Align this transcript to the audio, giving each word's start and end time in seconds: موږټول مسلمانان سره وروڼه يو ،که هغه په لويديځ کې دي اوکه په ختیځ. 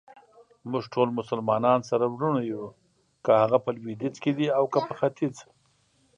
موږټول 0.71 1.07
مسلمانان 1.19 1.79
سره 1.89 2.05
وروڼه 2.13 2.41
يو 2.53 2.63
،که 3.25 3.31
هغه 3.41 3.57
په 3.65 3.69
لويديځ 3.75 4.15
کې 4.23 4.31
دي 4.37 4.47
اوکه 4.59 4.79
په 4.87 4.93
ختیځ. 4.99 5.35